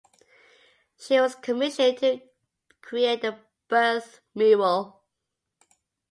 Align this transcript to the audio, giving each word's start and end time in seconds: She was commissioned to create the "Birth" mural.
She 0.97 1.19
was 1.21 1.35
commissioned 1.35 1.99
to 1.99 2.21
create 2.81 3.21
the 3.21 3.37
"Birth" 3.67 4.19
mural. 4.33 5.03